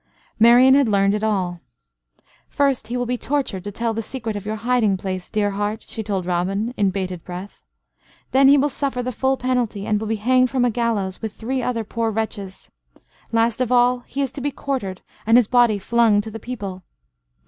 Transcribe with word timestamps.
Marian 0.39 0.73
had 0.73 0.89
learned 0.89 1.13
it 1.13 1.23
all. 1.23 1.59
"First, 2.49 2.87
he 2.87 2.97
will 2.97 3.05
be 3.05 3.19
tortured 3.19 3.63
to 3.65 3.71
tell 3.71 3.93
the 3.93 4.01
secret 4.01 4.35
of 4.35 4.47
your 4.47 4.55
hiding 4.55 4.97
place, 4.97 5.29
dear 5.29 5.51
heart," 5.51 5.83
she 5.83 6.01
told 6.01 6.25
Robin, 6.25 6.73
in 6.75 6.89
bated 6.89 7.23
breath. 7.23 7.63
"Then 8.31 8.47
he 8.47 8.57
will 8.57 8.67
suffer 8.67 9.03
the 9.03 9.11
full 9.11 9.37
penalty, 9.37 9.85
and 9.85 9.99
will 10.01 10.07
be 10.07 10.15
hanged 10.15 10.49
from 10.49 10.65
a 10.65 10.71
gallows 10.71 11.21
with 11.21 11.33
three 11.33 11.61
other 11.61 11.83
poor 11.83 12.09
wretches. 12.09 12.71
Last 13.31 13.61
of 13.61 13.71
all 13.71 13.99
he 14.07 14.23
is 14.23 14.31
to 14.31 14.41
be 14.41 14.49
quartered, 14.49 15.03
and 15.27 15.37
his 15.37 15.47
body 15.47 15.77
flung 15.77 16.19
to 16.21 16.31
the 16.31 16.39
people." 16.39 16.81